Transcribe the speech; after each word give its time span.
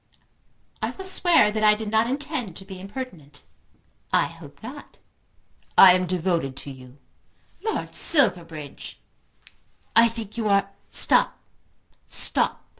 "I 0.81 0.89
will 0.89 1.05
swear 1.05 1.51
that 1.51 1.63
I 1.63 1.75
did 1.75 1.91
not 1.91 2.07
intend 2.09 2.57
to 2.57 2.65
be 2.65 2.79
impertinent." 2.79 3.43
"I 4.11 4.25
hope 4.25 4.63
not." 4.63 4.97
"I 5.77 5.93
am 5.93 6.07
devoted 6.07 6.55
to 6.55 6.71
you." 6.71 6.97
"Lord 7.63 7.93
Silverbridge!" 7.93 8.99
"I 9.95 10.07
think 10.09 10.37
you 10.37 10.49
are" 10.49 10.71
"Stop, 10.89 11.37
stop. 12.07 12.65